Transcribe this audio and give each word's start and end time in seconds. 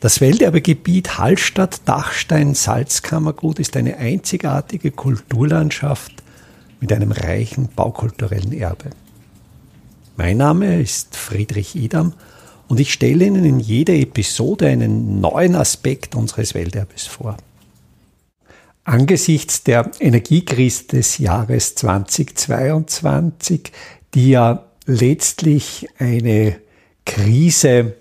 Das 0.00 0.20
Welterbegebiet 0.20 1.18
Hallstatt-Dachstein-Salzkammergut 1.18 3.58
ist 3.58 3.76
eine 3.76 3.96
einzigartige 3.96 4.92
Kulturlandschaft 4.92 6.12
mit 6.80 6.92
einem 6.92 7.10
reichen 7.10 7.68
baukulturellen 7.74 8.52
Erbe. 8.52 8.90
Mein 10.16 10.36
Name 10.36 10.80
ist 10.80 11.16
Friedrich 11.16 11.74
Idam 11.74 12.12
und 12.68 12.78
ich 12.78 12.92
stelle 12.92 13.24
Ihnen 13.24 13.44
in 13.44 13.58
jeder 13.58 13.94
Episode 13.94 14.68
einen 14.68 15.20
neuen 15.20 15.56
Aspekt 15.56 16.14
unseres 16.14 16.54
Welterbes 16.54 17.08
vor. 17.08 17.36
Angesichts 18.84 19.64
der 19.64 19.90
Energiekrise 19.98 20.84
des 20.84 21.18
Jahres 21.18 21.74
2022, 21.74 23.72
die 24.14 24.30
ja 24.30 24.64
letztlich 24.86 25.88
eine 25.98 26.60
Krise 27.04 27.96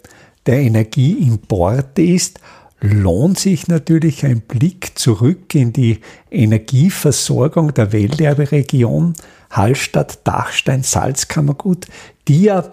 der 0.47 0.61
Energieimporte 0.61 2.01
ist, 2.01 2.39
lohnt 2.79 3.39
sich 3.39 3.67
natürlich 3.67 4.25
ein 4.25 4.41
Blick 4.41 4.97
zurück 4.97 5.53
in 5.55 5.73
die 5.73 5.99
Energieversorgung 6.31 7.73
der 7.73 7.91
Welterberegion 7.91 9.13
Hallstatt, 9.49 10.19
Dachstein, 10.25 10.83
Salzkammergut, 10.83 11.87
die 12.27 12.43
ja, 12.43 12.69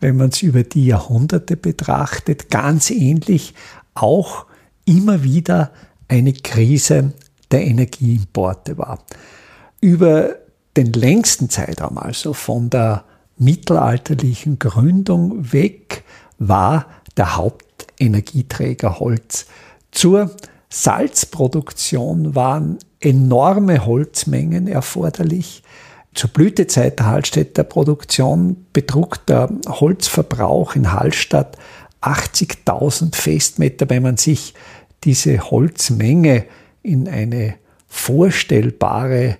wenn 0.00 0.16
man 0.16 0.28
es 0.28 0.42
über 0.42 0.62
die 0.62 0.86
Jahrhunderte 0.86 1.56
betrachtet, 1.56 2.50
ganz 2.50 2.90
ähnlich 2.90 3.54
auch 3.94 4.46
immer 4.84 5.22
wieder 5.22 5.72
eine 6.08 6.32
Krise 6.32 7.14
der 7.50 7.64
Energieimporte 7.64 8.76
war. 8.76 8.98
Über 9.80 10.36
den 10.76 10.92
längsten 10.92 11.48
Zeitraum, 11.48 11.96
also 11.96 12.34
von 12.34 12.68
der 12.70 13.04
mittelalterlichen 13.38 14.58
Gründung 14.58 15.52
weg, 15.52 16.04
war 16.38 16.86
der 17.16 17.36
Hauptenergieträger 17.36 18.98
Holz. 19.00 19.46
Zur 19.90 20.30
Salzproduktion 20.68 22.34
waren 22.34 22.78
enorme 23.00 23.86
Holzmengen 23.86 24.68
erforderlich. 24.68 25.62
Zur 26.14 26.30
Blütezeit 26.30 26.98
der 26.98 27.06
Hallstätter 27.06 27.64
Produktion 27.64 28.66
betrug 28.72 29.24
der 29.26 29.50
Holzverbrauch 29.68 30.74
in 30.74 30.92
Hallstatt 30.92 31.56
80.000 32.02 33.14
Festmeter. 33.14 33.88
Wenn 33.90 34.02
man 34.02 34.16
sich 34.16 34.54
diese 35.04 35.50
Holzmenge 35.50 36.44
in 36.82 37.08
eine 37.08 37.54
vorstellbare 37.86 39.38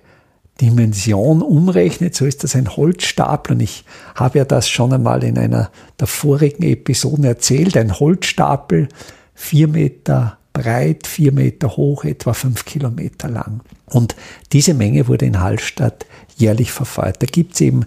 Dimension 0.61 1.41
umrechnet, 1.41 2.15
so 2.15 2.25
ist 2.25 2.43
das 2.43 2.55
ein 2.55 2.75
Holzstapel. 2.75 3.53
Und 3.55 3.61
ich 3.61 3.85
habe 4.15 4.39
ja 4.39 4.45
das 4.45 4.69
schon 4.69 4.93
einmal 4.93 5.23
in 5.23 5.37
einer 5.37 5.71
der 5.99 6.07
vorigen 6.07 6.63
Episoden 6.63 7.23
erzählt. 7.23 7.77
Ein 7.77 7.99
Holzstapel, 7.99 8.89
vier 9.33 9.67
Meter 9.67 10.37
breit, 10.53 11.05
vier 11.05 11.31
Meter 11.31 11.77
hoch, 11.77 12.03
etwa 12.03 12.33
fünf 12.33 12.65
Kilometer 12.65 13.29
lang. 13.29 13.61
Und 13.85 14.15
diese 14.53 14.73
Menge 14.73 15.07
wurde 15.07 15.25
in 15.25 15.39
Hallstatt 15.39 16.05
jährlich 16.35 16.71
verfeuert. 16.71 17.21
Da 17.21 17.27
gibt 17.27 17.53
es 17.53 17.61
eben 17.61 17.85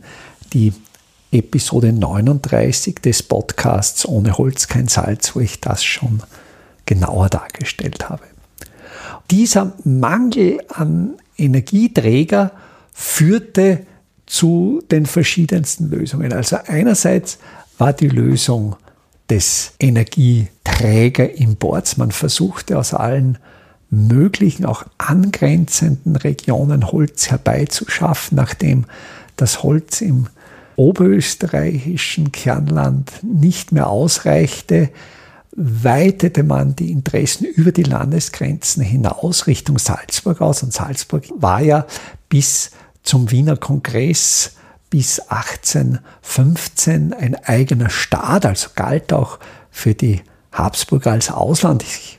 die 0.52 0.72
Episode 1.32 1.92
39 1.92 2.96
des 2.96 3.22
Podcasts 3.22 4.06
Ohne 4.06 4.36
Holz 4.36 4.68
kein 4.68 4.88
Salz, 4.88 5.34
wo 5.34 5.40
ich 5.40 5.60
das 5.60 5.84
schon 5.84 6.22
genauer 6.86 7.28
dargestellt 7.28 8.08
habe. 8.08 8.24
Dieser 9.30 9.72
Mangel 9.84 10.58
an 10.68 11.14
Energieträger 11.40 12.52
führte 12.92 13.86
zu 14.26 14.82
den 14.90 15.06
verschiedensten 15.06 15.88
Lösungen. 15.90 16.32
Also 16.32 16.56
einerseits 16.66 17.38
war 17.78 17.92
die 17.92 18.08
Lösung 18.08 18.74
des 19.28 19.72
Energieträgerimports. 19.80 21.96
Man 21.96 22.12
versuchte 22.12 22.78
aus 22.78 22.94
allen 22.94 23.38
möglichen, 23.90 24.64
auch 24.66 24.84
angrenzenden 24.98 26.16
Regionen 26.16 26.90
Holz 26.92 27.30
herbeizuschaffen, 27.30 28.36
nachdem 28.36 28.84
das 29.36 29.62
Holz 29.62 30.00
im 30.00 30.26
oberösterreichischen 30.76 32.32
Kernland 32.32 33.10
nicht 33.22 33.72
mehr 33.72 33.88
ausreichte, 33.88 34.88
weitete 35.56 36.42
man 36.42 36.76
die 36.76 36.90
Interessen 36.92 37.44
über 37.44 37.72
die 37.72 37.82
Landesgrenzen 37.82 38.82
hinaus 38.82 39.46
Richtung 39.46 39.78
Salzburg 39.78 40.40
aus. 40.40 40.62
Und 40.62 40.72
Salzburg 40.72 41.24
war 41.34 41.60
ja 41.60 41.86
bis 42.28 42.70
zum 43.02 43.30
Wiener 43.30 43.56
Kongress 43.56 44.52
bis 44.90 45.20
1815 45.20 47.12
ein 47.12 47.34
eigener 47.44 47.90
Staat, 47.90 48.46
also 48.46 48.70
galt 48.74 49.12
auch 49.12 49.38
für 49.70 49.94
die 49.94 50.22
Habsburger 50.52 51.12
als 51.12 51.30
Ausland. 51.30 51.82
Ich 51.84 52.18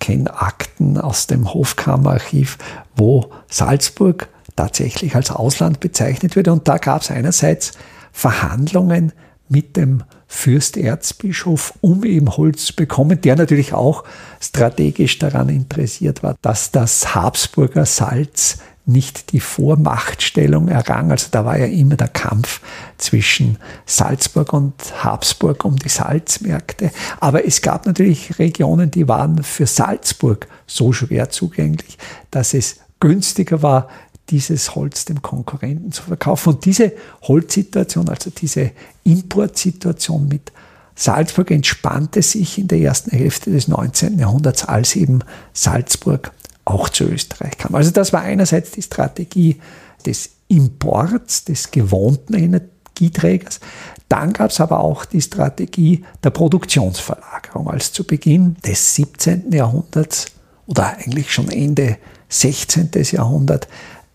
kenne 0.00 0.34
Akten 0.38 0.98
aus 0.98 1.26
dem 1.26 1.52
Hofkammerarchiv, 1.52 2.58
wo 2.94 3.30
Salzburg 3.48 4.28
tatsächlich 4.54 5.16
als 5.16 5.30
Ausland 5.30 5.80
bezeichnet 5.80 6.36
wird. 6.36 6.48
Und 6.48 6.68
da 6.68 6.76
gab 6.76 7.02
es 7.02 7.10
einerseits 7.10 7.72
Verhandlungen 8.12 9.12
mit 9.48 9.76
dem 9.76 10.02
Fürsterzbischof, 10.26 11.74
um 11.80 12.04
eben 12.04 12.36
Holz 12.36 12.66
zu 12.66 12.74
bekommen, 12.74 13.20
der 13.20 13.36
natürlich 13.36 13.72
auch 13.72 14.04
strategisch 14.40 15.18
daran 15.18 15.48
interessiert 15.48 16.22
war, 16.22 16.36
dass 16.42 16.70
das 16.70 17.14
Habsburger 17.14 17.86
Salz 17.86 18.58
nicht 18.86 19.32
die 19.32 19.40
Vormachtstellung 19.40 20.68
errang. 20.68 21.10
Also 21.10 21.28
da 21.30 21.44
war 21.44 21.58
ja 21.58 21.66
immer 21.66 21.96
der 21.96 22.08
Kampf 22.08 22.60
zwischen 22.98 23.58
Salzburg 23.86 24.52
und 24.52 24.74
Habsburg 25.02 25.64
um 25.64 25.76
die 25.76 25.88
Salzmärkte. 25.88 26.90
Aber 27.20 27.46
es 27.46 27.62
gab 27.62 27.86
natürlich 27.86 28.38
Regionen, 28.38 28.90
die 28.90 29.08
waren 29.08 29.42
für 29.42 29.66
Salzburg 29.66 30.46
so 30.66 30.92
schwer 30.92 31.30
zugänglich, 31.30 31.96
dass 32.30 32.52
es 32.52 32.80
günstiger 33.00 33.62
war, 33.62 33.88
dieses 34.30 34.74
Holz 34.74 35.04
dem 35.04 35.22
Konkurrenten 35.22 35.92
zu 35.92 36.02
verkaufen. 36.02 36.54
Und 36.54 36.64
diese 36.64 36.92
Holzsituation, 37.22 38.08
also 38.08 38.30
diese 38.30 38.70
Importsituation 39.04 40.28
mit 40.28 40.52
Salzburg 40.96 41.50
entspannte 41.50 42.22
sich 42.22 42.58
in 42.58 42.68
der 42.68 42.78
ersten 42.78 43.10
Hälfte 43.10 43.50
des 43.50 43.68
19. 43.68 44.18
Jahrhunderts, 44.18 44.64
als 44.64 44.96
eben 44.96 45.20
Salzburg 45.52 46.32
auch 46.64 46.88
zu 46.88 47.04
Österreich 47.04 47.58
kam. 47.58 47.74
Also 47.74 47.90
das 47.90 48.12
war 48.12 48.22
einerseits 48.22 48.70
die 48.70 48.82
Strategie 48.82 49.60
des 50.06 50.30
Imports, 50.48 51.44
des 51.44 51.70
gewohnten 51.70 52.34
Energieträgers. 52.34 53.60
Dann 54.08 54.32
gab 54.32 54.50
es 54.50 54.60
aber 54.60 54.80
auch 54.80 55.04
die 55.04 55.20
Strategie 55.20 56.04
der 56.22 56.30
Produktionsverlagerung. 56.30 57.68
Als 57.68 57.92
zu 57.92 58.04
Beginn 58.04 58.56
des 58.64 58.94
17. 58.94 59.52
Jahrhunderts 59.52 60.26
oder 60.66 60.96
eigentlich 60.96 61.32
schon 61.32 61.50
Ende 61.50 61.98
16. 62.28 62.90
Jahrhundert 63.12 63.68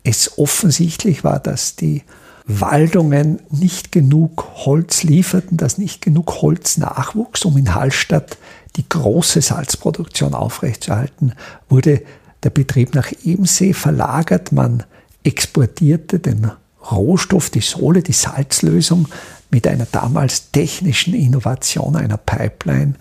es 0.03 0.37
offensichtlich 0.37 1.23
war, 1.23 1.39
dass 1.39 1.75
die 1.75 2.03
Waldungen 2.45 3.39
nicht 3.51 3.91
genug 3.91 4.65
Holz 4.65 5.03
lieferten, 5.03 5.57
dass 5.57 5.77
nicht 5.77 6.01
genug 6.01 6.41
Holz 6.41 6.77
nachwuchs, 6.77 7.45
um 7.45 7.57
in 7.57 7.75
Hallstatt 7.75 8.37
die 8.75 8.89
große 8.89 9.41
Salzproduktion 9.41 10.33
aufrechtzuerhalten, 10.33 11.33
wurde 11.69 12.01
der 12.43 12.49
Betrieb 12.49 12.95
nach 12.95 13.11
Ebensee 13.23 13.73
verlagert. 13.73 14.51
Man 14.51 14.83
exportierte 15.23 16.19
den 16.19 16.49
Rohstoff, 16.89 17.51
die 17.51 17.61
Sohle, 17.61 18.01
die 18.01 18.13
Salzlösung 18.13 19.07
mit 19.51 19.67
einer 19.67 19.87
damals 19.91 20.51
technischen 20.51 21.13
Innovation 21.13 21.95
einer 21.95 22.17
Pipeline 22.17 22.95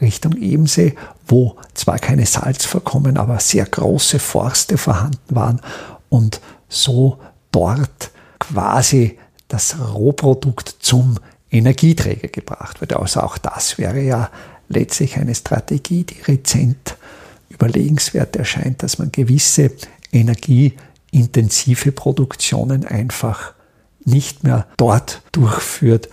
Richtung 0.00 0.36
Ebensee, 0.36 0.94
wo 1.26 1.56
zwar 1.74 1.98
keine 1.98 2.26
Salzvorkommen, 2.26 3.16
aber 3.16 3.40
sehr 3.40 3.64
große 3.64 4.18
Forste 4.18 4.78
vorhanden 4.78 5.34
waren 5.34 5.60
und 6.12 6.42
so 6.68 7.18
dort 7.52 8.10
quasi 8.38 9.18
das 9.48 9.76
Rohprodukt 9.78 10.76
zum 10.80 11.18
Energieträger 11.50 12.28
gebracht 12.28 12.82
wird. 12.82 12.92
Also 12.92 13.20
auch 13.20 13.38
das 13.38 13.78
wäre 13.78 14.00
ja 14.02 14.30
letztlich 14.68 15.16
eine 15.16 15.34
Strategie, 15.34 16.04
die 16.04 16.20
rezent 16.20 16.96
überlegenswert 17.48 18.36
erscheint, 18.36 18.82
dass 18.82 18.98
man 18.98 19.10
gewisse 19.10 19.70
energieintensive 20.12 21.92
Produktionen 21.92 22.84
einfach 22.84 23.54
nicht 24.04 24.44
mehr 24.44 24.66
dort 24.76 25.22
durchführt, 25.32 26.10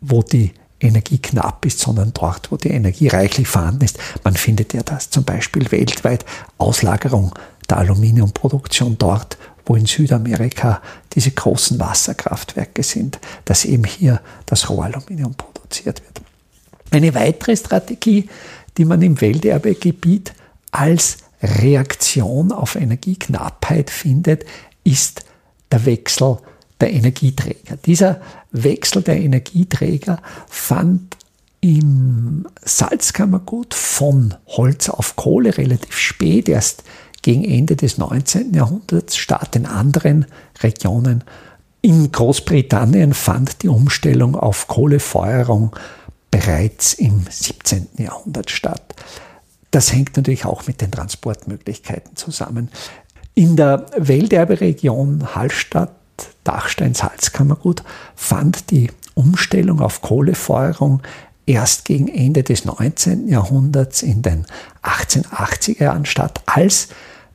wo 0.00 0.22
die 0.22 0.52
Energie 0.80 1.18
knapp 1.18 1.64
ist, 1.66 1.78
sondern 1.78 2.12
dort, 2.14 2.50
wo 2.50 2.56
die 2.56 2.70
Energie 2.70 3.08
reichlich 3.08 3.48
vorhanden 3.48 3.84
ist. 3.84 3.98
Man 4.24 4.34
findet 4.34 4.72
ja 4.72 4.82
das 4.82 5.10
zum 5.10 5.24
Beispiel 5.24 5.70
weltweit 5.70 6.24
Auslagerung 6.56 7.34
der 7.72 7.78
Aluminiumproduktion 7.78 8.98
dort, 8.98 9.38
wo 9.64 9.76
in 9.76 9.86
Südamerika 9.86 10.82
diese 11.14 11.30
großen 11.30 11.78
Wasserkraftwerke 11.80 12.82
sind, 12.82 13.18
dass 13.46 13.64
eben 13.64 13.84
hier 13.84 14.20
das 14.44 14.68
Rohaluminium 14.68 15.34
produziert 15.34 16.02
wird. 16.02 16.20
Eine 16.90 17.14
weitere 17.14 17.56
Strategie, 17.56 18.28
die 18.76 18.84
man 18.84 19.00
im 19.00 19.20
Welterbegebiet 19.20 20.34
als 20.70 21.18
Reaktion 21.42 22.52
auf 22.52 22.76
Energieknappheit 22.76 23.88
findet, 23.88 24.44
ist 24.84 25.24
der 25.70 25.86
Wechsel 25.86 26.36
der 26.78 26.92
Energieträger. 26.92 27.76
Dieser 27.86 28.20
Wechsel 28.50 29.02
der 29.02 29.18
Energieträger 29.18 30.20
fand 30.46 31.16
im 31.62 32.46
Salzkammergut 32.62 33.72
von 33.72 34.34
Holz 34.46 34.90
auf 34.90 35.16
Kohle 35.16 35.56
relativ 35.56 35.96
spät, 35.96 36.50
erst 36.50 36.82
gegen 37.22 37.44
Ende 37.44 37.76
des 37.76 37.98
19. 37.98 38.52
Jahrhunderts 38.52 39.16
statt 39.16 39.56
in 39.56 39.66
anderen 39.66 40.26
Regionen. 40.62 41.24
In 41.80 42.12
Großbritannien 42.12 43.14
fand 43.14 43.62
die 43.62 43.68
Umstellung 43.68 44.36
auf 44.36 44.68
Kohlefeuerung 44.68 45.74
bereits 46.30 46.94
im 46.94 47.24
17. 47.28 47.88
Jahrhundert 47.98 48.50
statt. 48.50 48.94
Das 49.70 49.92
hängt 49.92 50.16
natürlich 50.16 50.44
auch 50.44 50.66
mit 50.66 50.80
den 50.80 50.90
Transportmöglichkeiten 50.90 52.16
zusammen. 52.16 52.70
In 53.34 53.56
der 53.56 53.86
Welterberegion 53.96 55.34
Hallstatt, 55.34 55.94
Dachstein, 56.44 56.94
Salzkammergut 56.94 57.82
fand 58.14 58.70
die 58.70 58.90
Umstellung 59.14 59.80
auf 59.80 60.02
Kohlefeuerung 60.02 61.02
erst 61.46 61.84
gegen 61.84 62.08
Ende 62.08 62.42
des 62.42 62.64
19. 62.64 63.28
Jahrhunderts 63.28 64.02
in 64.02 64.22
den 64.22 64.46
1880er 64.82 65.82
Jahren 65.82 66.04
statt, 66.06 66.42
als 66.46 66.88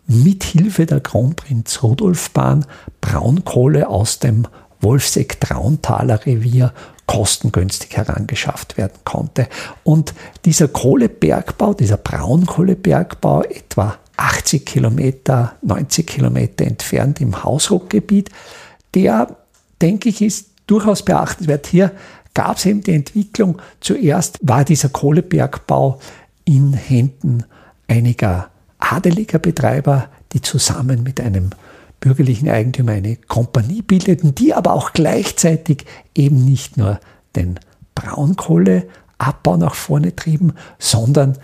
mithilfe 0.08 0.86
der 0.86 1.02
Kronprinz 1.02 1.84
Rudolfbahn 1.84 2.66
Braunkohle 3.02 3.90
aus 3.90 4.20
dem 4.20 4.48
Wolfseck-Trauntaler 4.82 6.26
Revier 6.26 6.74
kostengünstig 7.08 7.96
herangeschafft 7.96 8.78
werden 8.78 9.00
konnte. 9.04 9.48
Und 9.84 10.14
dieser 10.46 10.68
Kohlebergbau, 10.68 11.74
dieser 11.74 11.98
Braunkohlebergbau, 11.98 13.44
etwa 13.44 13.98
80 14.18 14.66
Kilometer, 14.66 15.56
90 15.62 16.06
Kilometer 16.06 16.66
entfernt 16.66 17.22
im 17.22 17.44
Hausruckgebiet, 17.44 18.30
der, 18.94 19.36
denke 19.82 20.10
ich, 20.10 20.22
ist 20.22 20.50
durchaus 20.68 21.04
beachtenswert. 21.04 21.68
Hier 21.68 21.92
gab 22.34 22.58
es 22.58 22.66
eben 22.66 22.82
die 22.82 22.94
Entwicklung. 22.94 23.62
Zuerst 23.80 24.40
war 24.42 24.66
dieser 24.66 24.90
Kohlebergbau 24.90 26.00
in 26.46 26.74
Händen 26.74 27.46
einiger 27.88 28.50
adeliger 28.92 29.40
Betreiber, 29.40 30.10
die 30.34 30.42
zusammen 30.42 31.04
mit 31.04 31.20
einem 31.20 31.52
bürgerlichen 32.00 32.50
Eigentümer 32.50 32.94
eine 32.94 33.16
Kompanie 33.16 33.82
bildeten, 33.82 34.36
die 34.36 34.54
aber 34.54 34.74
auch 34.74 34.94
gleichzeitig 34.94 35.86
eben 36.16 36.46
nicht 36.46 36.78
nur 36.78 37.00
den 37.36 37.60
Braunkohleabbau 37.96 39.58
nach 39.58 39.76
vorne 39.76 40.16
trieben, 40.16 40.54
sondern 40.78 41.38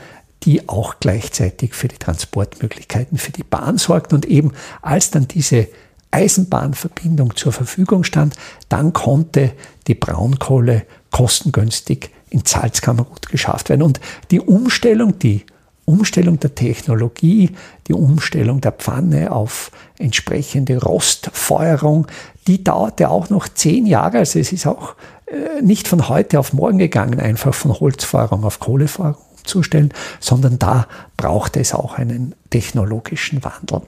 die 0.44 0.68
auch 0.70 0.96
gleichzeitig 1.00 1.74
für 1.74 1.88
die 1.88 1.98
Transportmöglichkeiten 1.98 3.18
für 3.18 3.32
die 3.32 3.44
Bahn 3.44 3.78
sorgten. 3.78 4.16
Und 4.16 4.26
eben 4.26 4.52
als 4.82 5.10
dann 5.10 5.28
diese 5.28 5.68
Eisenbahnverbindung 6.12 7.36
zur 7.36 7.52
Verfügung 7.52 8.04
stand, 8.04 8.36
dann 8.70 8.94
konnte 8.94 9.54
die 9.88 9.96
Braunkohle 9.96 10.86
kostengünstig 11.12 12.12
in 12.30 12.44
Salzkammergut 12.46 13.30
geschafft 13.30 13.70
werden. 13.70 13.82
Und 13.82 14.00
die 14.32 14.42
Umstellung, 14.42 15.18
die 15.18 15.46
Umstellung 15.86 16.40
der 16.40 16.56
Technologie, 16.56 17.52
die 17.88 17.94
Umstellung 17.94 18.62
der 18.62 18.72
Pfanne 18.72 19.32
auf 19.32 19.72
entsprechende 20.00 20.82
Rostfeuerung, 20.82 22.08
die 22.48 22.64
dauerte 22.64 23.10
auch 23.10 23.30
noch 23.30 23.48
zehn 23.50 23.86
Jahre. 23.86 24.20
Also 24.20 24.40
es 24.40 24.52
ist 24.52 24.66
auch 24.66 24.96
äh, 25.26 25.62
nicht 25.62 25.88
von 25.88 26.10
heute 26.10 26.40
auf 26.40 26.54
morgen 26.54 26.78
gegangen, 26.78 27.20
einfach 27.20 27.54
von 27.54 27.80
Holzfeuerung 27.80 28.44
auf 28.44 28.60
Kohlefeuerung 28.60 29.22
umzustellen, 29.38 29.94
sondern 30.20 30.58
da 30.58 30.88
brauchte 31.18 31.60
es 31.60 31.74
auch 31.74 31.96
einen 31.96 32.34
technologischen 32.50 33.44
Wandel. 33.44 33.82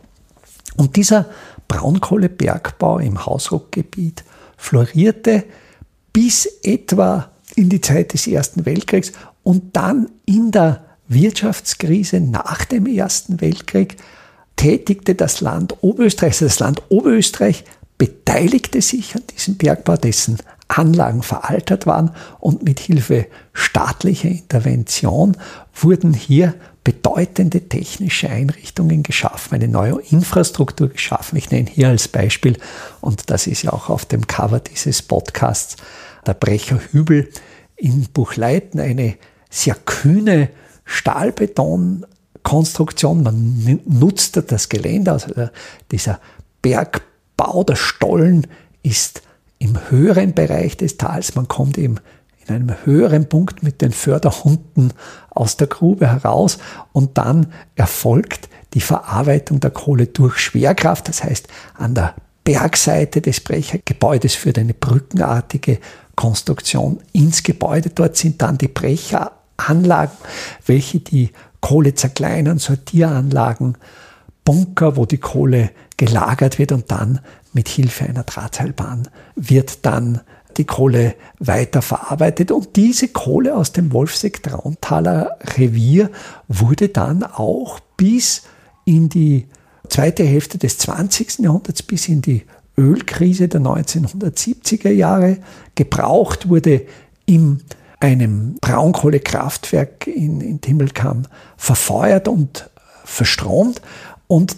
Und 0.75 0.97
dieser 0.97 1.27
Braunkohlebergbau 1.68 3.00
im 3.00 3.25
Hausruckgebiet 3.25 4.24
florierte 4.57 5.45
bis 6.12 6.45
etwa 6.63 7.30
in 7.56 7.69
die 7.69 7.81
Zeit 7.81 8.13
des 8.13 8.27
Ersten 8.27 8.65
Weltkriegs 8.65 9.13
und 9.44 9.75
dann 9.75 10.09
in 10.25 10.51
der 10.51 10.85
Wirtschaftskrise 11.07 12.19
nach 12.19 12.66
dem 12.66 12.88
Ersten 12.88 13.42
Weltkrieg 13.42 13.98
tätigte 14.56 15.16
das 15.16 15.42
Land 15.42 15.75
Oberösterreich, 15.81 16.34
also 16.34 16.46
das 16.46 16.60
Land 16.60 16.81
Oberösterreich 16.90 17.63
beteiligte 17.98 18.81
sich 18.81 19.16
an 19.16 19.24
diesem 19.34 19.56
Bergbau, 19.56 19.98
dessen 19.98 20.38
Anlagen 20.68 21.22
veraltet 21.22 21.86
waren 21.86 22.12
und 22.40 22.63
mit 22.63 22.80
Hilfe 22.80 23.28
staatlicher 23.54 24.30
Intervention 24.30 25.38
wurden 25.74 26.13
hier 26.13 26.56
bedeutende 26.84 27.62
technische 27.62 28.30
Einrichtungen 28.30 29.04
geschaffen, 29.04 29.56
eine 29.56 29.68
neue 29.68 30.02
Infrastruktur 30.10 30.90
geschaffen. 30.90 31.38
Ich 31.38 31.52
nenne 31.52 31.69
hier 31.69 31.90
als 31.90 32.07
Beispiel, 32.07 32.57
und 33.02 33.30
das 33.30 33.48
ist 33.48 33.63
ja 33.63 33.74
auch 33.74 33.90
auf 33.90 34.06
dem 34.06 34.28
Cover 34.28 34.60
dieses 34.60 35.02
Podcasts, 35.02 35.78
der 36.25 36.34
Brecherhübel 36.34 37.30
in 37.75 38.07
Buchleiten, 38.13 38.80
eine 38.80 39.16
sehr 39.50 39.75
kühne 39.75 40.50
Stahlbetonkonstruktion. 40.86 43.24
Man 43.24 43.82
nutzt 43.86 44.42
das 44.52 44.70
Gelände, 44.70 45.12
also 45.12 45.34
dieser 45.92 46.20
Bergbau, 46.62 47.64
der 47.64 47.76
Stollen 47.76 48.48
ist 48.84 49.24
im 49.60 49.78
höheren 49.90 50.34
Bereich 50.34 50.78
des 50.78 50.98
Tals. 50.98 51.36
Man 51.36 51.48
kommt 51.48 51.78
eben 51.78 52.00
in 52.48 52.56
einem 52.56 52.76
höheren 52.86 53.28
Punkt 53.28 53.64
mit 53.64 53.82
den 53.82 53.92
Förderhunden 53.92 54.94
aus 55.32 55.58
der 55.58 55.68
Grube 55.68 56.08
heraus 56.08 56.60
und 56.94 57.18
dann 57.18 57.48
erfolgt 57.76 58.50
die 58.74 58.81
Verarbeitung 58.81 59.60
der 59.60 59.72
Kohle 59.72 60.08
durch 60.08 60.38
Schwerkraft. 60.38 61.08
Das 61.08 61.24
heißt, 61.24 61.48
an 61.76 61.96
der 61.96 62.14
Bergseite 62.44 63.22
des 63.22 63.40
Brechergebäudes 63.40 64.36
führt 64.36 64.60
eine 64.60 64.76
brückenartige 64.76 65.80
Konstruktion 66.16 67.00
ins 67.12 67.42
Gebäude. 67.42 67.90
Dort 67.90 68.18
sind 68.18 68.42
dann 68.42 68.58
die 68.58 68.68
Brecher 68.68 69.31
Anlagen, 69.57 70.18
welche 70.66 71.00
die 71.00 71.31
Kohle 71.62 71.96
zerkleinern, 71.96 72.60
Sortieranlagen, 72.60 73.78
Bunker, 74.44 74.96
wo 74.98 75.06
die 75.06 75.18
Kohle 75.18 75.72
gelagert 75.98 76.60
wird 76.60 76.72
und 76.72 76.92
dann 76.92 77.19
mit 77.54 77.69
Hilfe 77.69 78.06
einer 78.06 78.24
Drahtseilbahn 78.24 79.07
wird 79.36 79.86
dann 79.86 80.22
die 80.57 80.66
Kohle 80.66 81.16
weiterverarbeitet. 81.40 82.52
Und 82.52 82.75
diese 82.75 83.07
Kohle 83.10 83.56
aus 83.56 83.72
dem 83.72 83.92
Wolfseck-Trauntaler 83.92 85.38
Revier 85.57 86.12
wurde 86.48 86.90
dann 86.90 87.24
auch 87.24 87.80
bis 87.98 88.44
in 88.86 89.10
die 89.10 89.48
zweite 89.90 90.24
Hälfte 90.24 90.57
des 90.57 90.78
20. 90.78 91.40
Jahrhunderts, 91.40 91.84
bis 91.84 92.07
in 92.07 92.22
die 92.22 92.44
Ölkrise 92.78 93.48
der 93.48 93.62
1970er 93.62 94.92
Jahre 94.92 95.38
gebraucht, 95.75 96.50
wurde 96.50 96.86
im 97.25 97.62
einem 98.06 98.57
Braunkohlekraftwerk 98.62 100.06
in, 100.06 100.40
in 100.40 100.62
Timmelkamm 100.62 101.24
verfeuert 101.57 102.28
und 102.28 102.69
verstromt. 103.04 103.81
Und 104.28 104.56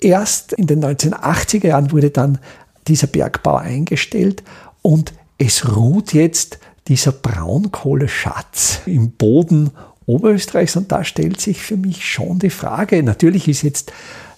erst 0.00 0.52
in 0.52 0.68
den 0.68 0.84
1980er 0.84 1.66
Jahren 1.66 1.90
wurde 1.90 2.10
dann 2.10 2.38
dieser 2.86 3.08
Bergbau 3.08 3.56
eingestellt 3.56 4.44
und 4.80 5.12
es 5.38 5.76
ruht 5.76 6.14
jetzt 6.14 6.60
dieser 6.86 7.12
Braunkohleschatz 7.12 8.80
im 8.86 9.10
Boden 9.10 9.72
Oberösterreichs 10.06 10.76
und 10.76 10.90
da 10.90 11.04
stellt 11.04 11.40
sich 11.40 11.60
für 11.60 11.76
mich 11.76 12.08
schon 12.08 12.38
die 12.38 12.48
Frage, 12.48 13.02
natürlich 13.02 13.48
ist 13.48 13.62
jetzt 13.62 13.92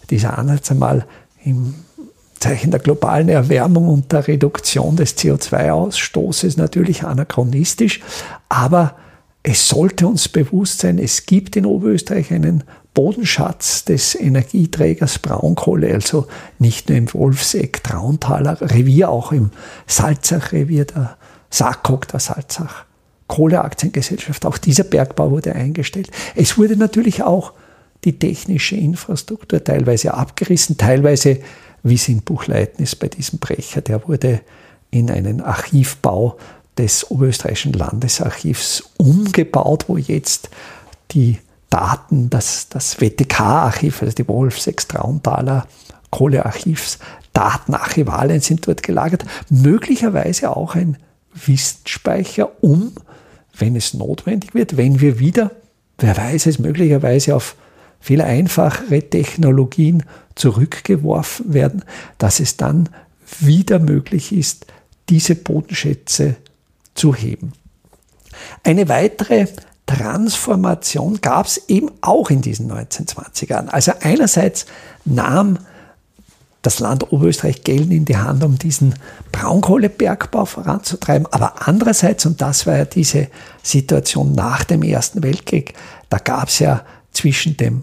dieser 0.08 0.36
Ansatz 0.36 0.70
einmal 0.70 1.06
im 1.44 1.74
Zeichen 2.40 2.70
der 2.70 2.80
globalen 2.80 3.28
Erwärmung 3.28 3.88
und 3.88 4.12
der 4.12 4.26
Reduktion 4.26 4.96
des 4.96 5.16
CO2-Ausstoßes 5.16 6.58
natürlich 6.58 7.04
anachronistisch, 7.04 8.00
aber 8.48 8.96
es 9.42 9.68
sollte 9.68 10.06
uns 10.06 10.28
bewusst 10.28 10.80
sein, 10.80 10.98
es 10.98 11.24
gibt 11.26 11.56
in 11.56 11.64
Oberösterreich 11.64 12.32
einen 12.32 12.64
Bodenschatz 12.92 13.84
des 13.84 14.14
Energieträgers 14.14 15.18
Braunkohle, 15.18 15.94
also 15.94 16.26
nicht 16.58 16.88
nur 16.88 16.98
im 16.98 17.12
Wolfseck, 17.14 17.82
Trauntaler 17.82 18.60
Revier, 18.60 19.10
auch 19.10 19.32
im 19.32 19.50
Salzach-Revier 19.86 20.86
der 20.86 21.16
SAKOK, 21.50 22.08
der 22.08 22.20
Salzach 22.20 22.84
Kohleaktiengesellschaft. 23.28 24.44
Auch 24.44 24.58
dieser 24.58 24.84
Bergbau 24.84 25.30
wurde 25.30 25.54
eingestellt. 25.54 26.10
Es 26.34 26.58
wurde 26.58 26.76
natürlich 26.76 27.22
auch 27.22 27.52
die 28.04 28.18
technische 28.18 28.76
Infrastruktur 28.76 29.62
teilweise 29.62 30.14
abgerissen, 30.14 30.76
teilweise 30.76 31.38
wie 31.82 31.94
es 31.94 32.08
in 32.08 32.22
Buchleiten 32.22 32.82
ist 32.82 32.96
bei 32.98 33.08
diesem 33.08 33.38
Brecher. 33.38 33.80
Der 33.80 34.06
wurde 34.06 34.40
in 34.90 35.10
einen 35.10 35.40
Archivbau 35.40 36.36
des 36.76 37.10
Oberösterreichischen 37.10 37.72
Landesarchivs 37.72 38.90
umgebaut, 38.96 39.84
wo 39.88 39.96
jetzt 39.96 40.50
die 41.12 41.38
Daten, 41.68 42.30
das, 42.30 42.68
das 42.68 43.00
WTK-Archiv, 43.00 44.02
also 44.02 44.14
die 44.14 44.26
Wolfsex 44.26 44.88
Trauntaler 44.88 45.66
Kohlearchivs, 46.10 46.98
Datenarchivalien 47.32 48.40
sind 48.40 48.66
dort 48.66 48.82
gelagert. 48.82 49.24
Möglicherweise 49.48 50.56
auch 50.56 50.74
ein 50.74 50.96
Wissensspeicher, 51.32 52.50
um, 52.62 52.92
wenn 53.56 53.76
es 53.76 53.94
notwendig 53.94 54.54
wird, 54.54 54.76
wenn 54.76 55.00
wir 55.00 55.18
wieder, 55.20 55.52
wer 55.98 56.16
weiß 56.16 56.46
es, 56.46 56.58
möglicherweise 56.58 57.36
auf 57.36 57.54
viel 58.00 58.22
einfachere 58.22 59.02
Technologien 59.02 60.02
zurückgeworfen 60.34 61.52
werden, 61.52 61.84
dass 62.18 62.40
es 62.40 62.56
dann 62.56 62.88
wieder 63.38 63.78
möglich 63.78 64.32
ist, 64.32 64.66
diese 65.08 65.34
Bodenschätze 65.34 66.36
zu 66.94 67.14
heben. 67.14 67.52
eine 68.64 68.88
weitere 68.88 69.46
Transformation 69.86 71.20
gab 71.20 71.46
es 71.46 71.68
eben 71.68 71.90
auch 72.00 72.30
in 72.30 72.42
diesen 72.42 72.70
1920ern. 72.70 73.68
Also 73.68 73.92
einerseits 74.00 74.66
nahm 75.04 75.58
das 76.62 76.78
Land 76.78 77.12
Oberösterreich 77.12 77.64
Geld 77.64 77.90
in 77.90 78.04
die 78.04 78.16
Hand, 78.16 78.44
um 78.44 78.58
diesen 78.58 78.94
Braunkohlebergbau 79.32 80.44
voranzutreiben. 80.44 81.26
Aber 81.32 81.66
andererseits, 81.66 82.26
und 82.26 82.40
das 82.40 82.66
war 82.66 82.76
ja 82.76 82.84
diese 82.84 83.28
Situation 83.62 84.32
nach 84.32 84.64
dem 84.64 84.82
Ersten 84.82 85.22
Weltkrieg, 85.22 85.74
da 86.08 86.18
gab 86.18 86.48
es 86.48 86.58
ja 86.58 86.84
zwischen 87.12 87.56
dem 87.56 87.82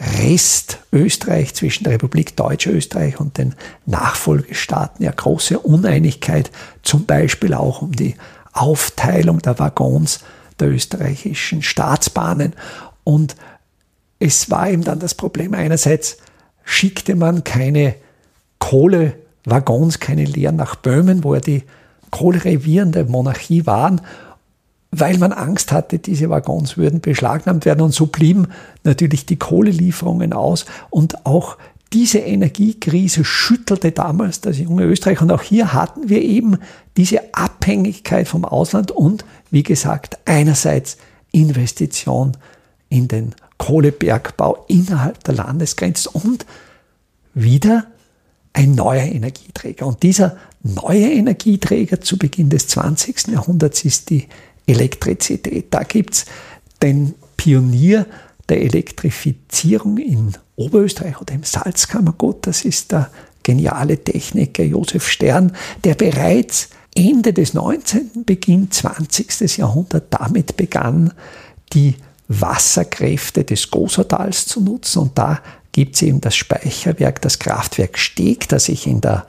Rest 0.00 0.78
Österreich, 0.92 1.54
zwischen 1.54 1.84
der 1.84 1.94
Republik 1.94 2.34
Deutsch-Österreich 2.36 3.20
und 3.20 3.36
den 3.36 3.54
Nachfolgestaaten 3.84 5.04
ja 5.04 5.12
große 5.12 5.58
Uneinigkeit, 5.58 6.50
zum 6.82 7.04
Beispiel 7.04 7.52
auch 7.52 7.82
um 7.82 7.92
die 7.92 8.14
Aufteilung 8.52 9.40
der 9.40 9.58
Waggons 9.58 10.20
der 10.58 10.70
österreichischen 10.70 11.62
Staatsbahnen. 11.62 12.54
Und 13.04 13.36
es 14.18 14.50
war 14.50 14.70
eben 14.70 14.84
dann 14.84 15.00
das 15.00 15.14
Problem, 15.14 15.54
einerseits 15.54 16.18
schickte 16.64 17.14
man 17.14 17.44
keine 17.44 17.94
Kohlewaggons, 18.58 20.00
keine 20.00 20.24
leeren 20.24 20.56
nach 20.56 20.76
Böhmen, 20.76 21.24
wo 21.24 21.34
ja 21.34 21.40
die 21.40 21.64
Kohlerevieren 22.10 22.92
der 22.92 23.04
Monarchie 23.04 23.66
waren, 23.66 24.00
weil 24.90 25.18
man 25.18 25.32
Angst 25.32 25.72
hatte, 25.72 25.98
diese 25.98 26.30
Waggons 26.30 26.76
würden 26.76 27.00
beschlagnahmt 27.00 27.64
werden. 27.64 27.82
Und 27.82 27.94
so 27.94 28.06
blieben 28.06 28.48
natürlich 28.82 29.26
die 29.26 29.36
Kohlelieferungen 29.36 30.32
aus 30.32 30.66
und 30.90 31.26
auch 31.26 31.56
diese 31.92 32.18
Energiekrise 32.18 33.24
schüttelte 33.24 33.90
damals 33.90 34.40
das 34.40 34.58
junge 34.58 34.84
Österreich. 34.84 35.20
Und 35.20 35.32
auch 35.32 35.42
hier 35.42 35.72
hatten 35.72 36.08
wir 36.08 36.22
eben 36.22 36.58
diese 36.96 37.34
Abhängigkeit 37.34 38.28
vom 38.28 38.44
Ausland 38.44 38.92
und, 38.92 39.24
wie 39.50 39.64
gesagt, 39.64 40.18
einerseits 40.24 40.98
Investition 41.32 42.36
in 42.88 43.08
den 43.08 43.34
Kohlebergbau 43.58 44.64
innerhalb 44.68 45.22
der 45.24 45.34
Landesgrenze 45.34 46.10
und 46.10 46.46
wieder 47.34 47.86
ein 48.52 48.74
neuer 48.74 49.02
Energieträger. 49.02 49.86
Und 49.86 50.02
dieser 50.02 50.36
neue 50.62 51.10
Energieträger 51.10 52.00
zu 52.00 52.18
Beginn 52.18 52.50
des 52.50 52.68
20. 52.68 53.28
Jahrhunderts 53.28 53.84
ist 53.84 54.10
die 54.10 54.28
Elektrizität. 54.70 55.66
Da 55.70 55.82
gibt 55.82 56.14
es 56.14 56.26
den 56.82 57.14
Pionier 57.36 58.06
der 58.48 58.62
Elektrifizierung 58.62 59.98
in 59.98 60.32
Oberösterreich 60.56 61.20
oder 61.20 61.34
im 61.34 61.44
Salzkammergut. 61.44 62.46
Das 62.46 62.64
ist 62.64 62.92
der 62.92 63.10
geniale 63.42 63.96
Techniker 63.98 64.62
Josef 64.62 65.08
Stern, 65.08 65.52
der 65.84 65.94
bereits 65.94 66.68
Ende 66.94 67.32
des 67.32 67.54
19., 67.54 68.24
Beginn 68.24 68.70
20. 68.70 69.58
Jahrhundert 69.58 70.06
damit 70.10 70.56
begann, 70.56 71.12
die 71.72 71.94
Wasserkräfte 72.28 73.44
des 73.44 73.70
Gosotals 73.70 74.46
zu 74.46 74.60
nutzen. 74.60 75.00
Und 75.00 75.18
da 75.18 75.40
gibt 75.72 75.96
es 75.96 76.02
eben 76.02 76.20
das 76.20 76.34
Speicherwerk, 76.36 77.20
das 77.22 77.38
Kraftwerk 77.38 77.98
Steg, 77.98 78.48
das 78.48 78.68
ich 78.68 78.86
in 78.86 79.00
der 79.00 79.26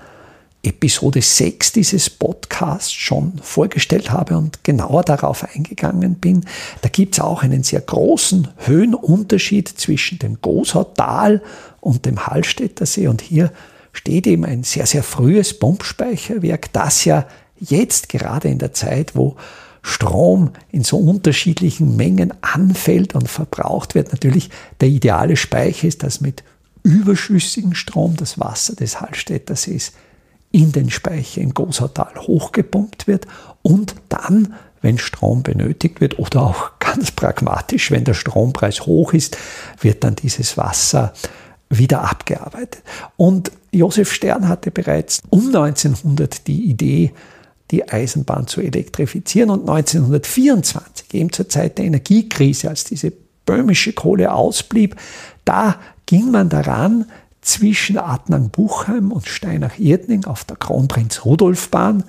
Episode 0.63 1.21
6 1.21 1.71
dieses 1.73 2.09
Podcasts 2.09 2.93
schon 2.93 3.39
vorgestellt 3.41 4.11
habe 4.11 4.37
und 4.37 4.63
genauer 4.63 5.03
darauf 5.03 5.43
eingegangen 5.55 6.15
bin. 6.15 6.45
Da 6.81 6.89
gibt 6.89 7.15
es 7.15 7.19
auch 7.19 7.41
einen 7.41 7.63
sehr 7.63 7.81
großen 7.81 8.47
Höhenunterschied 8.57 9.67
zwischen 9.67 10.19
dem 10.19 10.39
Gosautal 10.41 11.41
und 11.79 12.05
dem 12.05 12.27
Hallstätter 12.27 12.85
See. 12.85 13.07
Und 13.07 13.21
hier 13.21 13.51
steht 13.91 14.27
eben 14.27 14.45
ein 14.45 14.63
sehr, 14.63 14.85
sehr 14.85 15.03
frühes 15.03 15.57
Pumpspeicherwerk, 15.57 16.71
das 16.73 17.05
ja 17.05 17.27
jetzt 17.59 18.09
gerade 18.09 18.47
in 18.47 18.59
der 18.59 18.73
Zeit, 18.73 19.15
wo 19.15 19.35
Strom 19.81 20.51
in 20.71 20.83
so 20.83 20.97
unterschiedlichen 20.97 21.95
Mengen 21.95 22.33
anfällt 22.41 23.15
und 23.15 23.27
verbraucht 23.27 23.95
wird, 23.95 24.11
natürlich 24.11 24.49
der 24.79 24.89
ideale 24.89 25.35
Speicher 25.35 25.87
ist, 25.87 26.03
dass 26.03 26.21
mit 26.21 26.43
überschüssigem 26.83 27.73
Strom 27.73 28.15
das 28.15 28.39
Wasser 28.39 28.75
des 28.75 29.01
Hallstätter 29.01 29.55
Sees 29.55 29.93
in 30.51 30.71
den 30.71 30.89
Speicher 30.89 31.41
im 31.41 31.53
Gosautal 31.53 32.13
hochgepumpt 32.15 33.07
wird 33.07 33.27
und 33.61 33.95
dann, 34.09 34.55
wenn 34.81 34.97
Strom 34.97 35.43
benötigt 35.43 36.01
wird 36.01 36.19
oder 36.19 36.41
auch 36.41 36.71
ganz 36.79 37.11
pragmatisch, 37.11 37.91
wenn 37.91 38.03
der 38.03 38.13
Strompreis 38.13 38.85
hoch 38.85 39.13
ist, 39.13 39.37
wird 39.79 40.03
dann 40.03 40.15
dieses 40.15 40.57
Wasser 40.57 41.13
wieder 41.69 42.01
abgearbeitet. 42.03 42.83
Und 43.15 43.51
Josef 43.71 44.11
Stern 44.11 44.47
hatte 44.49 44.71
bereits 44.71 45.21
um 45.29 45.47
1900 45.47 46.45
die 46.47 46.65
Idee, 46.65 47.13
die 47.71 47.87
Eisenbahn 47.87 48.47
zu 48.47 48.59
elektrifizieren 48.59 49.49
und 49.49 49.61
1924, 49.61 51.13
eben 51.13 51.31
zur 51.31 51.47
Zeit 51.47 51.77
der 51.77 51.85
Energiekrise, 51.85 52.67
als 52.69 52.83
diese 52.83 53.13
böhmische 53.45 53.93
Kohle 53.93 54.33
ausblieb, 54.33 54.97
da 55.45 55.79
ging 56.05 56.31
man 56.31 56.49
daran, 56.49 57.05
zwischen 57.41 57.97
Adnang-Buchheim 57.97 59.11
und 59.11 59.27
Steinach-Irdning 59.27 60.25
auf 60.25 60.43
der 60.43 60.57
Kronprinz-Rudolf-Bahn 60.57 62.03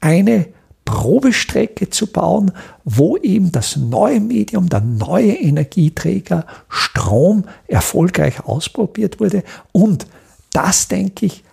eine 0.00 0.46
Probestrecke 0.84 1.90
zu 1.90 2.06
bauen, 2.06 2.52
wo 2.84 3.16
eben 3.18 3.52
das 3.52 3.76
neue 3.76 4.20
Medium, 4.20 4.68
der 4.68 4.80
neue 4.80 5.34
Energieträger 5.34 6.46
Strom 6.68 7.44
erfolgreich 7.66 8.44
ausprobiert 8.44 9.20
wurde. 9.20 9.42
Und 9.72 10.06
das, 10.52 10.88
denke 10.88 11.26
ich, 11.26 11.44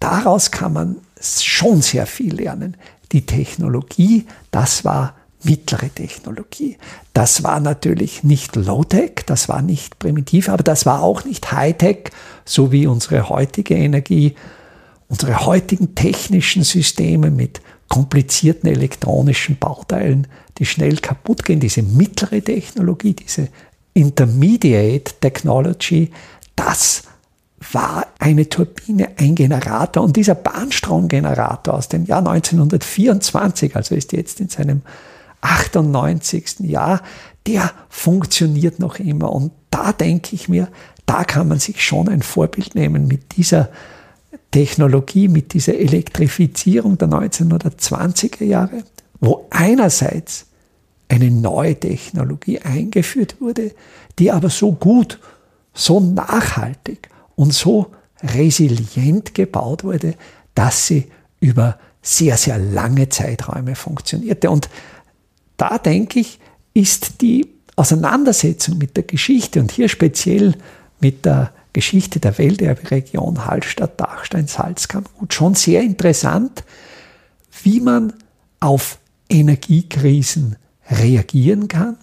daraus 0.00 0.50
kann 0.50 0.72
man 0.72 0.96
schon 1.20 1.80
sehr 1.80 2.06
viel 2.06 2.34
lernen. 2.34 2.76
Die 3.12 3.24
Technologie, 3.24 4.26
das 4.50 4.84
war 4.84 5.14
mittlere 5.42 5.90
Technologie. 5.90 6.76
Das 7.12 7.42
war 7.42 7.60
natürlich 7.60 8.24
nicht 8.24 8.56
Low-Tech, 8.56 9.24
das 9.26 9.48
war 9.48 9.62
nicht 9.62 9.98
primitiv, 9.98 10.48
aber 10.48 10.62
das 10.62 10.86
war 10.86 11.02
auch 11.02 11.24
nicht 11.24 11.52
High-Tech, 11.52 12.10
so 12.44 12.72
wie 12.72 12.86
unsere 12.86 13.28
heutige 13.28 13.74
Energie, 13.74 14.34
unsere 15.08 15.46
heutigen 15.46 15.94
technischen 15.94 16.64
Systeme 16.64 17.30
mit 17.30 17.60
komplizierten 17.88 18.68
elektronischen 18.68 19.58
Bauteilen, 19.58 20.26
die 20.58 20.66
schnell 20.66 20.96
kaputt 20.96 21.44
gehen. 21.44 21.60
Diese 21.60 21.82
mittlere 21.82 22.42
Technologie, 22.42 23.14
diese 23.14 23.48
Intermediate 23.94 25.12
Technology, 25.20 26.10
das 26.56 27.04
war 27.72 28.06
eine 28.18 28.48
Turbine, 28.48 29.10
ein 29.18 29.34
Generator. 29.34 30.02
Und 30.02 30.16
dieser 30.16 30.34
Bahnstromgenerator 30.34 31.74
aus 31.74 31.88
dem 31.88 32.04
Jahr 32.04 32.18
1924, 32.18 33.76
also 33.76 33.94
ist 33.94 34.12
jetzt 34.12 34.40
in 34.40 34.48
seinem 34.48 34.82
98. 35.46 36.60
Jahr, 36.60 37.02
der 37.46 37.72
funktioniert 37.88 38.78
noch 38.80 38.98
immer. 38.98 39.32
Und 39.32 39.52
da 39.70 39.92
denke 39.92 40.34
ich 40.34 40.48
mir, 40.48 40.68
da 41.06 41.24
kann 41.24 41.48
man 41.48 41.60
sich 41.60 41.84
schon 41.84 42.08
ein 42.08 42.22
Vorbild 42.22 42.74
nehmen 42.74 43.06
mit 43.06 43.36
dieser 43.36 43.68
Technologie, 44.50 45.28
mit 45.28 45.52
dieser 45.54 45.74
Elektrifizierung 45.74 46.98
der 46.98 47.08
1920er 47.08 48.44
Jahre, 48.44 48.82
wo 49.20 49.46
einerseits 49.50 50.46
eine 51.08 51.30
neue 51.30 51.78
Technologie 51.78 52.58
eingeführt 52.60 53.40
wurde, 53.40 53.72
die 54.18 54.32
aber 54.32 54.50
so 54.50 54.72
gut, 54.72 55.20
so 55.72 56.00
nachhaltig 56.00 57.08
und 57.36 57.52
so 57.52 57.92
resilient 58.22 59.34
gebaut 59.34 59.84
wurde, 59.84 60.14
dass 60.54 60.86
sie 60.86 61.06
über 61.38 61.78
sehr, 62.02 62.36
sehr 62.36 62.58
lange 62.58 63.08
Zeiträume 63.08 63.74
funktionierte. 63.74 64.50
Und 64.50 64.68
da 65.56 65.78
denke 65.78 66.20
ich, 66.20 66.38
ist 66.74 67.20
die 67.20 67.48
Auseinandersetzung 67.76 68.78
mit 68.78 68.96
der 68.96 69.04
Geschichte 69.04 69.60
und 69.60 69.72
hier 69.72 69.88
speziell 69.88 70.54
mit 71.00 71.24
der 71.24 71.52
Geschichte 71.72 72.20
der 72.20 72.38
Welterberegion 72.38 73.44
Hallstatt, 73.44 74.00
Dachstein, 74.00 74.46
Salzkammergut 74.46 75.34
schon 75.34 75.54
sehr 75.54 75.82
interessant, 75.82 76.64
wie 77.62 77.80
man 77.80 78.14
auf 78.60 78.98
Energiekrisen 79.28 80.56
reagieren 80.90 81.68
kann. 81.68 81.96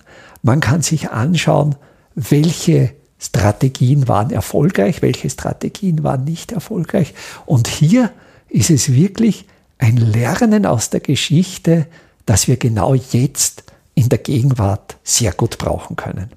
Man 0.43 0.59
kann 0.59 0.81
sich 0.81 1.09
anschauen, 1.09 1.75
welche 2.13 2.93
Strategien 3.17 4.07
waren 4.07 4.29
erfolgreich, 4.29 5.01
welche 5.01 5.29
Strategien 5.29 6.03
waren 6.03 6.23
nicht 6.25 6.51
erfolgreich. 6.51 7.13
Und 7.45 7.67
hier 7.67 8.11
ist 8.49 8.69
es 8.69 8.93
wirklich 8.93 9.45
ein 9.77 9.97
Lernen 9.97 10.65
aus 10.65 10.89
der 10.89 10.99
Geschichte, 10.99 11.87
das 12.25 12.47
wir 12.47 12.57
genau 12.57 12.93
jetzt 12.93 13.63
in 13.95 14.09
der 14.09 14.19
Gegenwart 14.19 14.97
sehr 15.03 15.31
gut 15.33 15.57
brauchen 15.57 15.95
können. 15.95 16.31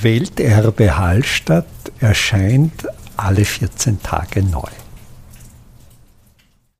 Welterbe 0.00 0.96
Hallstatt 0.96 1.66
erscheint 2.00 2.86
alle 3.16 3.44
14 3.44 4.02
Tage 4.02 4.42
neu. 4.42 4.68